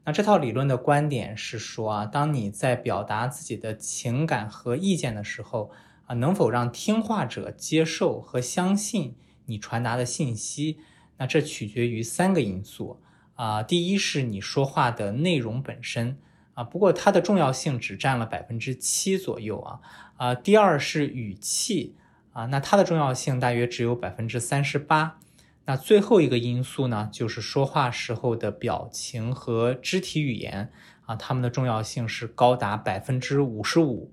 [0.05, 5.71] 那这套理论的观点是说啊，当你在表达自己的情感和意见的时候
[6.09, 10.79] 啊，能否让听话者接受和相信你传达的信息，
[11.17, 12.99] 那这取决于三个因素
[13.35, 16.17] 啊，第一是你说话的内容本身
[16.55, 19.79] 啊，不过它的重要性只占了百分之七左右啊
[20.17, 21.95] 啊，第二是语气
[22.33, 25.19] 啊，那它的重要性大约只有百分之三十八。
[25.65, 30.71] 那最后一个因素呢，就是说话时候的表情和肢体语言
[31.05, 34.11] 啊，它们的重要性是高达百分之五十五。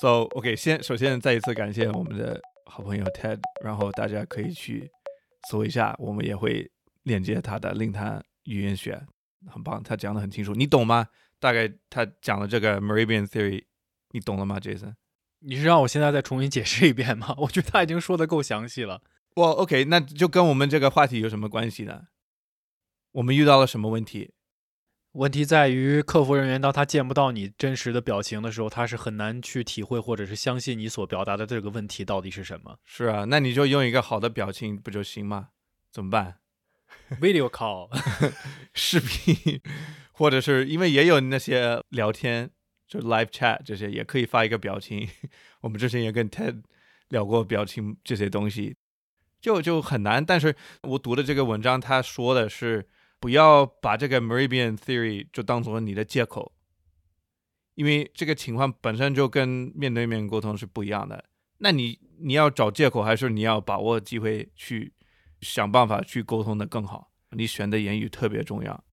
[0.00, 4.88] So OK，先首先再一次感谢我们的好朋友 Ted，然后大家可以去
[5.50, 6.70] 搜一下，我们也会
[7.02, 9.04] 链接他的令他语言学，
[9.48, 11.08] 很棒，他讲的很清楚，你懂吗？
[11.40, 13.64] 大概他讲的这个 Meridian Theory，
[14.12, 14.94] 你懂了吗，Jason？
[15.40, 17.34] 你是让我现在再重新解释一遍吗？
[17.38, 19.02] 我觉得他已经说的够详细了。
[19.34, 22.02] 我 OK，那就跟我们这个话题有什么关系呢？
[23.12, 24.32] 我们遇到了什么问题？
[25.12, 32.78] 问题在于，客服人员当他见不到你真实的表情的时候，他是很难去体会或者是相信你所表达的这个问题到底是什么。
[32.84, 35.48] 是啊，那你就用一个好的表情不就行吗？
[35.90, 36.36] 怎么办
[37.20, 37.88] ？Video call，
[38.74, 39.60] 视频，
[40.12, 42.50] 或者是因为也有那些聊天，
[42.86, 45.08] 就 live chat 这些也可以发一个表情。
[45.62, 46.62] 我们之前也跟 Ted
[47.08, 48.76] 聊过表情这些东西，
[49.40, 50.24] 就就很难。
[50.24, 52.86] 但是我读的这个文章，他说的是
[53.20, 56.52] 不要把这个 Meridian Theory 就当做你的借口，
[57.74, 61.24] 因为这个情况本身就跟面对面沟通是不一样的。
[61.58, 64.94] 那你你要找借口，还是你要把握机会去
[65.40, 67.10] 想办法去沟通的更好？
[67.30, 68.84] 你选的言语特别重要。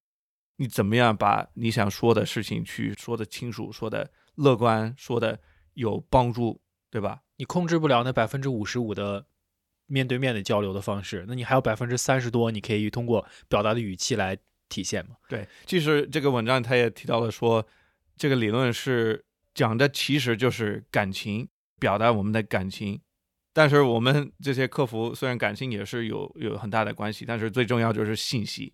[0.58, 5.40] 你怎么样把你想说的事情去说的清楚，说的乐观，说的
[5.74, 7.22] 有帮助，对吧？
[7.38, 9.28] 你控制不了那百分之五十五的
[9.88, 14.38] 面对面的交流的方式，那你还有百分之三十多，你可以通过表达的语气来
[14.70, 15.16] 体现嘛？
[15.30, 17.66] 对，其实这个文章他也提到了说，
[18.18, 21.48] 这个理论是讲的其实就是感情，
[21.80, 23.02] 表达我们的感情。
[23.54, 28.74] 但是我们这些客服虽然感情也是有有很大的关系，但是最重要就是信息。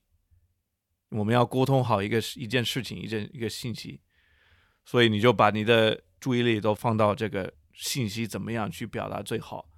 [1.09, 4.01] 我们要沟通好一个一件事情，一件一个信息，
[4.85, 9.69] 所以你就把你的注意力都放到这个信息怎么样去表达最好，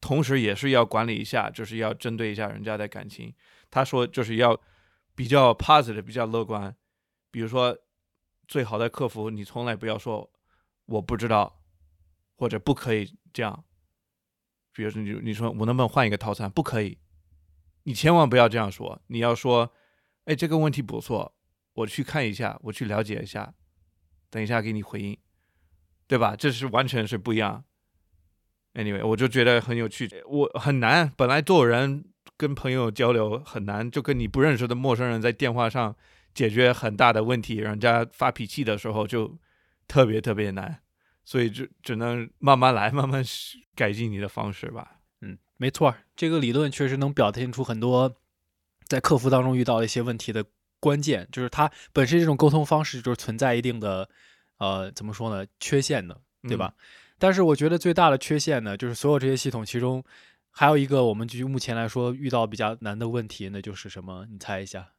[0.00, 3.34] 同时也是要管理一下，就是要针对一下人家的感情。
[3.70, 4.58] 他说就是要
[5.14, 6.74] 比较 positive，比较乐观。
[7.30, 7.76] 比如说，
[8.46, 10.32] 最好的客服，你从来不要说
[10.86, 11.62] 我不知道，
[12.36, 13.64] 或者不可以这样。
[14.72, 16.48] 比如说你你说我能不能换一个套餐？
[16.50, 16.98] 不可以，
[17.82, 19.02] 你千万不要这样说。
[19.08, 19.72] 你要说，
[20.24, 21.36] 哎，这个问题不错，
[21.74, 23.54] 我去看一下，我去了解一下，
[24.30, 25.18] 等一下给你回应，
[26.06, 26.36] 对吧？
[26.36, 27.64] 这是完全是不一样。
[28.74, 32.04] Anyway，我就觉得很有趣，我很难，本来做人
[32.36, 35.96] 跟朋友交流很难，就跟你不认识的陌生人在电话上
[36.32, 39.36] 解决很大的问题，人家发脾气的时候就
[39.88, 40.80] 特别特别难，
[41.24, 43.24] 所以就只能慢慢来，慢慢
[43.74, 45.00] 改进你的方式吧。
[45.22, 48.14] 嗯，没错，这个理论确实能表现出很多
[48.86, 50.44] 在客服当中遇到的一些问题的
[50.78, 54.08] 关键，就是它本身这种沟通方式就是存在一定的
[54.58, 56.72] 呃怎么说呢缺陷的，对吧？
[57.18, 60.02] 但是我觉得最大的缺陷呢，就是所有这些系统其中
[60.50, 64.26] 还有一个我们就目前来说遇到比较难的问题，那就是什么？
[64.30, 64.92] 你猜一下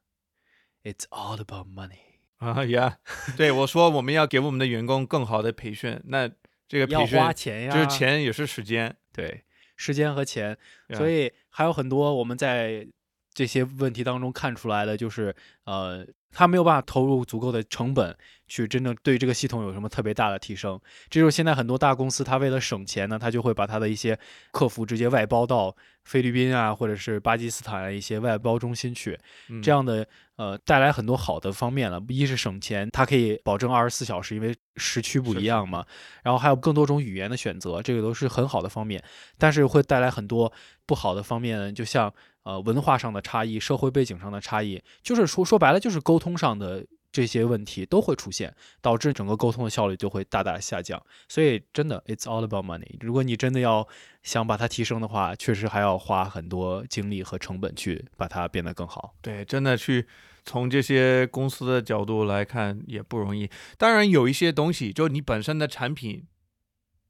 [0.84, 1.98] ？It's all about money
[2.38, 2.98] 啊呀，
[3.36, 6.30] 对我说我们要给我们的员工更好的培训，那
[6.68, 9.44] 这个要培训花钱呀，就是钱也是时间，对，
[9.76, 10.56] 时间和钱，
[10.94, 12.86] 所以还有很多我们在
[13.32, 18.16] 这些问题当中看出来的，就是呃，他没有办法投入足够的成本
[18.48, 20.80] 去真正对这个系统有什么特别大的提升。
[21.08, 24.18] 这就是现在很多大公司，它为了省钱呢，它就会把它的一些
[24.50, 32.02] 客服直接外包到菲律宾啊，或者是巴基斯坦啊一些外包中心去，嗯这样的呃带来很多好的方面了。
[32.08, 35.86] 一是省钱，它可以保证二十四小时，因为时区不一样嘛。
[36.24, 39.02] 然后还有更多种语言的选择，这个都是很好的方面。
[39.38, 40.52] 但是会带来很多
[40.86, 42.12] 不好的方面，就像
[42.42, 51.02] 呃文化上的差异、社会背景上的差异，就是说说白了就是沟通上的这些问题都会出现，导致整个沟通的效率就会大大下降。
[51.28, 52.96] 所以真的，it's all about money。
[53.00, 53.86] 如果你真的要
[54.22, 59.14] 想把它提升的话，确实还要花很多精力和成本去把它变得更好。
[59.20, 60.06] 对，真的去
[60.44, 63.50] 从这些公司的角度来看也不容易。
[63.76, 66.24] 当然，有一些东西，就你本身的产品，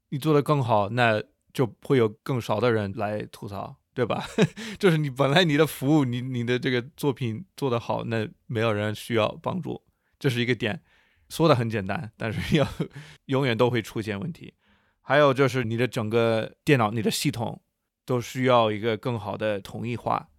[0.09, 1.21] 你做得更好，那
[1.53, 4.23] 就会有更少的人来吐槽，对吧？
[4.79, 9.81] 就是你本来你的服务，你你的这个作品做得好，那没有人需要帮助，
[10.17, 10.81] 这是一个点。
[11.29, 12.67] 说的很简单，但是要
[13.27, 14.53] 永远都会出现问题。
[15.01, 17.61] 还有就是你的整个电脑、你的系统
[18.05, 20.29] 都需要一个更好的统一化，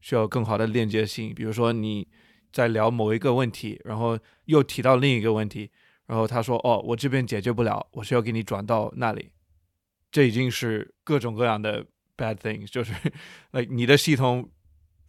[0.00, 1.34] 需要更好的链接性。
[1.34, 2.06] 比如说你
[2.52, 5.70] 在聊某一个问题，然后又提到另一个问题，
[6.06, 9.32] 然后他说：“哦，我这边解决不了，我需要给你转到那里。”
[10.12, 11.86] 这已经是各种各样的
[12.16, 12.92] bad things，就是
[13.52, 14.50] 呃你的系统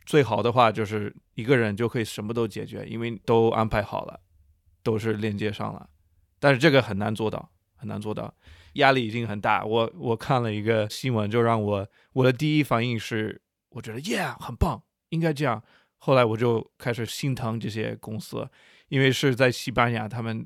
[0.06, 4.20] 最好的话就是一个人就可以什么都解决，因为都安排好了，
[4.82, 5.90] 都是链接上了。
[6.40, 8.34] 但是这个很难做到，很难做到，
[8.74, 9.64] 压力已经很大。
[9.64, 15.64] 我我看了一个新闻，就让我我的第一反应是，我觉得 yeah 很棒，应该这样。
[15.98, 18.46] 后来我就开始心疼这些公司，
[18.90, 20.46] 因为是在西班牙，他们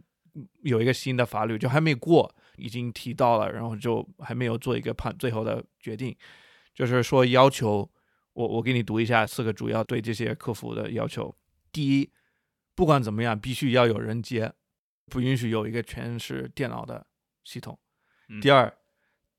[0.62, 6.16] 有一个新的法律，就还没过，已经提到了，然后就还没有做一个判最后的决定，
[6.78, 7.90] 就是说要求
[8.34, 11.36] 我我给你读一下四个主要对这些客服的要求。
[11.72, 12.12] 第一，
[12.76, 14.54] 不管怎么样，必须要有人接。
[15.08, 17.08] 不允许有一个全是电脑的
[17.44, 17.80] 系统。
[18.44, 18.72] 第二，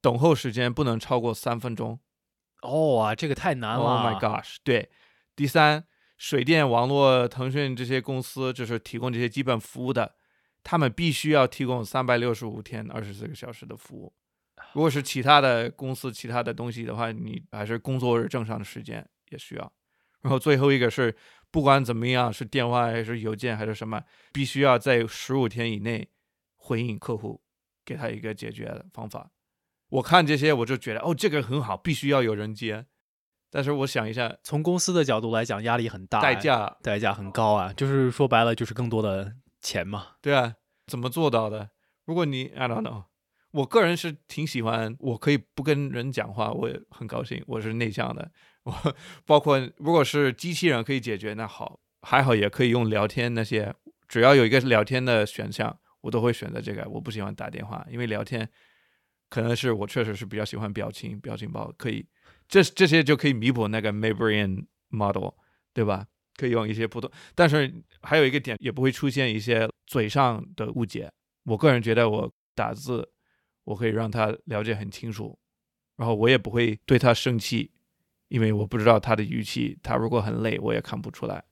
[0.01, 2.01] 等候时间不能超过三分钟。
[2.62, 3.84] 哦啊，这个太难了。
[3.84, 4.57] Oh my gosh！
[4.64, 4.91] 对。
[5.36, 5.84] 第三，
[6.16, 10.16] 水电、网络、腾讯这些公司就是提供这些基本服务的，
[10.64, 14.12] 他们必须要提供三百六十五天、二十四个小时的服务。
[14.75, 19.73] 如果是其他的公司、其他的东西的话，你还是工作日正常的时间也需要。
[20.23, 21.14] 然后最后一个是。
[21.51, 24.03] 不管怎么样，是电话还是邮件还是什么，
[24.35, 26.11] 必须要在十五天以内
[26.57, 27.41] 回应客户，
[27.87, 29.31] 给他一个解决的方法。
[29.89, 32.85] 我看这些，我就觉得哦，这个很好，必须要有人接。
[33.51, 40.09] 但是我想一下，从公司的角度来讲，压力很大，代价代价很高啊，就是说白了，就是更多的钱嘛。
[40.21, 40.55] 对啊，
[40.87, 41.71] 怎么做到的？
[42.05, 43.05] 如果你 I don't know，
[43.51, 47.43] 我个人是挺喜欢，我可以不跟人讲话，我也很高兴。
[47.47, 48.31] 我是内向的。
[48.65, 53.75] 我包括如果是机器人可以解决，那好还好也可以用聊天那些，
[54.07, 56.87] 只要有一个聊天的选项，我都会选择这个。
[56.89, 58.49] 我不喜欢打电话，因为聊天
[59.31, 62.07] 可能是我确实是比较喜欢表情，表情包可以，
[62.47, 65.31] 这这些就可以弥补那个 Maybrain model，
[65.73, 66.07] 对吧？
[66.37, 71.11] 可以用一些不同，但是还有一个点，也不会出现一些嘴上的误解。
[71.45, 73.11] 我个人觉得我打字，
[73.69, 75.39] 我可以让他了解很清楚，
[75.97, 77.71] 然后我也不会对他生气。
[78.29, 81.43] 因为我不知道他的语气，他如果很累，我也看不出来，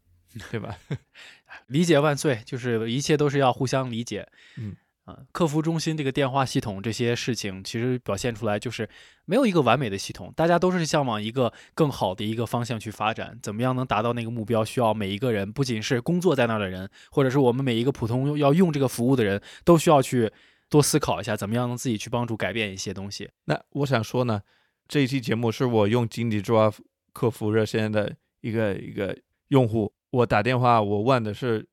[0.50, 0.76] 对吧？
[1.68, 4.28] 理解万岁，就是一切都是要互相理解。
[4.58, 8.86] 嗯啊，客服中心这个电话系统这些事情，其实表现出来就是
[9.24, 13.38] 没有一个完美的系统，大家都是向往一个更好的一个方向去发展。
[13.42, 20.30] 怎么样能达到那个目标，需要每一个人，不仅是工作在那儿的人，或者是我们每一个普通要用这个服务的人都需要去
[20.68, 23.30] 多思考一下，怎么样能自己去帮助改变一些东西。
[23.44, 24.42] 那我想说呢。
[24.88, 26.72] 这一期节目是我用井底之蛙
[27.12, 31.68] 客服热线的一个一个用户，我打电话，我问的是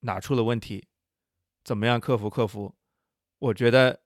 [0.00, 0.88] 哪出了问题，
[1.64, 2.74] 怎么样克服克服？
[3.38, 4.02] 我觉得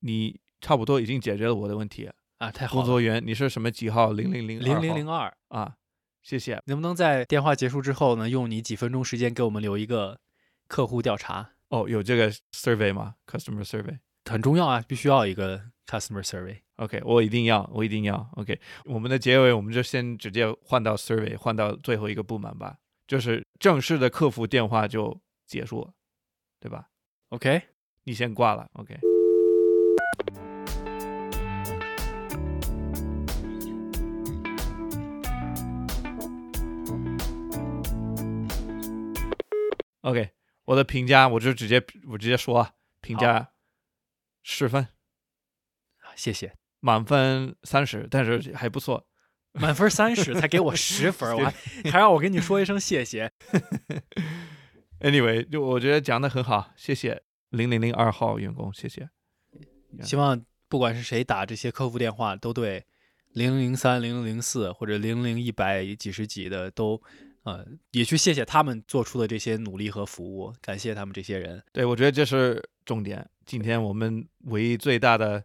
[0.00, 2.82] 你差不多已经解决了我的问题啊，太好了。
[2.82, 4.10] 工作员，你是什么几号？
[4.10, 5.76] 零零零零零零二啊，
[6.22, 6.60] 谢谢。
[6.66, 10.18] 能不能在电话结束之后呢，用你几分钟时间给我们留一个
[10.66, 11.52] 客户调查？
[11.70, 13.98] 哦，有这个 survey 吗？Customer survey
[14.28, 16.58] 很重要啊，必须要一个 customer survey。
[16.76, 18.28] OK，我一定要，我一定要。
[18.36, 25.92] OK，我们的结尾我们就先直接换到 survey，换到最后一个部门吧，就是正式的客服电话就结束了，
[26.58, 26.88] 对吧
[27.28, 27.62] ？OK，
[28.04, 28.68] 你先挂了。
[28.74, 28.98] OK。
[40.02, 40.30] OK，
[40.64, 43.50] 我的评价我就直接我直接说评价
[44.42, 44.88] 十分，
[46.14, 46.54] 谢谢。
[46.80, 49.06] 满分三十，但是还不错。
[49.52, 51.50] 满分三十，才给我十分， 我还
[51.90, 53.32] 还让我跟你说一声谢谢。
[55.00, 59.10] Anyway，就我觉得讲的很好，谢谢零零零二号员工，谢谢。
[60.02, 62.86] 希望不管是谁打这些客服电话，都对
[63.32, 67.02] 零零零三、零零零四或者零零一百几十几的都，
[67.42, 71.62] 呃，也去谢谢他们做出的这些努力和服务，感谢他们这些人。
[71.72, 73.28] 对，我觉得这是重点。
[73.44, 75.44] 今天我们唯一最大的。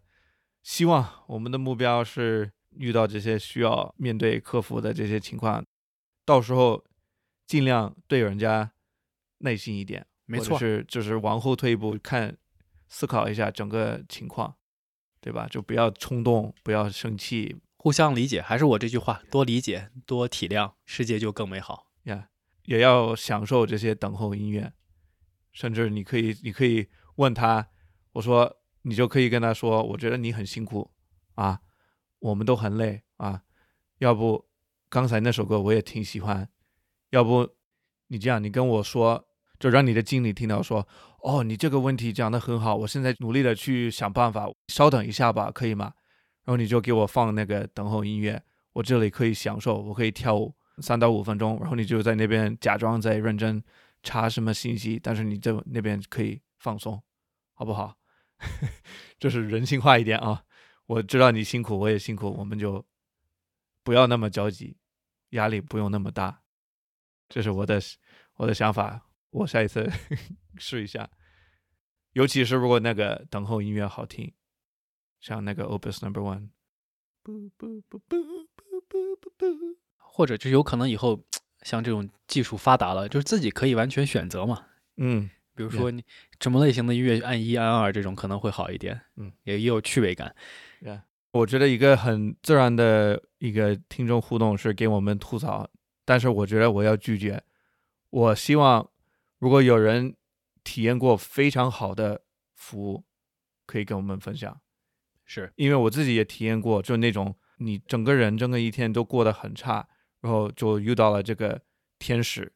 [0.66, 5.64] 希望我们的目标是遇到这些需要面对客服的这些情况，
[6.26, 6.84] 到时候
[7.46, 8.72] 尽量对人家
[9.38, 12.36] 耐心一点，没错，是就是往后退一步看，
[12.90, 14.56] 思考一下整个情况，
[15.22, 15.48] 对吧？
[15.52, 18.42] 就不要冲动，不要生气，互相理解。
[18.42, 22.30] 还是我这句话，多理解，多体谅，世界就更美好呀。
[22.64, 24.74] 也要享受这些等候音乐，
[25.52, 26.88] 甚至你可以，你可以
[27.18, 27.70] 问他，
[28.14, 28.58] 我说。
[28.88, 30.92] 你就可以跟他说：“我觉得你很辛苦
[31.34, 31.60] 啊，
[32.20, 33.42] 我们都很累啊。
[33.98, 34.46] 要不
[34.90, 36.48] 刚才那首歌我也挺喜欢，
[37.10, 37.50] 要不
[38.10, 39.28] 你这样，你跟我说，
[39.58, 40.88] 就让你的经理听到说，
[41.24, 45.92] 哦，你这个问题讲得很好，我现在努力的去想办法，稍等一下吧，可以吗？
[46.44, 48.40] 然后你就给我放那个等候音乐，
[48.74, 53.64] 我这里可以享受，我可以跳舞三到五分钟然后你就在那边假装在认真
[54.04, 57.02] 查什么信息但是你在那边可以放松
[57.54, 57.98] 好不好？
[59.18, 60.44] 就是人性化一点啊
[60.88, 62.86] 我知道你辛苦我也辛苦我们就
[63.84, 64.78] 不要那么焦急
[65.30, 66.42] 压力不用那么大。
[67.30, 67.80] 这是我的
[68.36, 69.90] 我的想法我下一次
[70.58, 71.10] 试一下。
[72.12, 74.34] 尤其是如果那个等候音乐好听
[75.20, 76.50] 像那个 opus number one
[77.24, 78.22] 不不不不
[78.56, 79.85] 不不不不。
[80.16, 81.22] 或者就有可能以后
[81.64, 84.66] 像这种技术发达了，就是自己可以完全选择嘛。
[84.96, 86.02] 嗯，比如说你
[86.40, 90.34] 什么类型的音乐按一按二这种可能会好一点，嗯，也也有趣味感。
[91.34, 95.70] 我觉得一个很自然的一个听众互动是给我们吐槽，
[96.06, 97.44] 但是我觉得我要拒绝。
[98.10, 98.90] 我希望
[99.40, 100.16] 如果有人
[100.64, 102.22] 体验过非常好的
[102.54, 103.04] 服务，
[103.66, 104.62] 可以跟我们分享。
[105.26, 109.90] 是因为我自己也体验过，就那种你整个人整个一天都过得很差，
[110.26, 111.62] 然后就遇到了这个
[112.00, 112.52] 天使，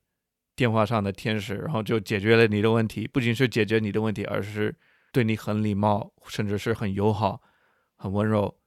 [0.56, 4.76] 电话上的天使，然后就解决了你的问题，不仅是解决你的问题，而是
[5.12, 7.44] 对你很礼貌，甚至是很友好、
[7.96, 8.58] 很温柔。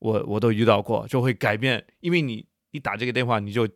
[0.00, 3.66] 我我都遇到过，就会改变，因为你一打这个电话，你就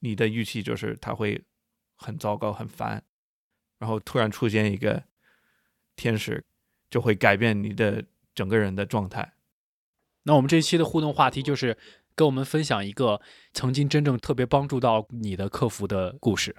[0.00, 1.40] 你的预期就是他会
[1.94, 3.00] 很糟糕、很烦，
[3.78, 5.04] 然后突然出现一个
[5.94, 6.44] 天使，
[6.90, 8.04] 就会改变你的
[8.34, 9.34] 整个人的状态。
[10.26, 11.78] 那我们这一期的互动话题就是
[12.14, 13.20] 跟我们分享一个
[13.52, 16.54] 曾经真正特别帮助到你的客服的故事，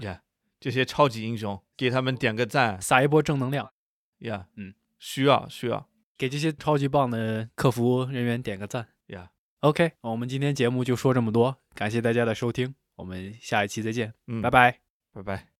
[0.59, 3.71] 这些超级英雄，给他们点个赞撒一波正能量，
[4.19, 5.87] 呀嗯，需要需要
[6.17, 8.87] 给这些超级棒的客服人员点个赞。
[9.07, 14.79] 呀，OK，我们今天节目就说这么多，感谢大家的收听，我们下一期再见，嗯，拜拜。
[15.13, 15.56] 拜拜。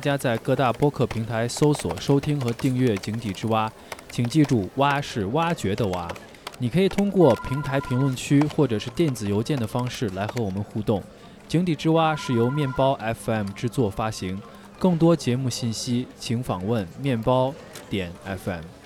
[0.00, 3.68] 大家在各大播客平台搜索、收听和订阅《井底之蛙》，
[4.10, 6.10] 请记住“蛙”是挖掘的“蛙”。
[6.58, 11.00] 你可以通过平台评论区或者是电子邮件的方式来和我们互动。
[11.48, 14.40] 《井底之蛙》是由面包 FM 制作发行，
[14.78, 17.52] 更多节目信息请访问面包
[17.90, 18.79] 点 FM。